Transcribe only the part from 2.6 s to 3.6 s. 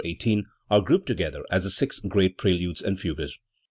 and fugues".